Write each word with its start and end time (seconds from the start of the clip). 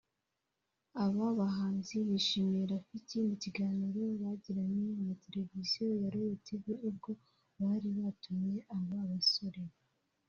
Aba 1.03 1.27
bahanzi 1.39 1.95
bashimiye 2.09 2.63
Rafiki 2.73 3.17
mu 3.27 3.35
kiganiro 3.43 4.01
bagiranye 4.21 4.87
na 5.05 5.13
Televiziyo 5.23 5.83
ya 5.99 6.07
Royal 6.13 6.37
Tv 6.45 6.63
ubwo 6.89 7.09
bari 7.59 7.89
batumiye 7.99 8.59
aba 8.77 8.99
basore 9.11 9.61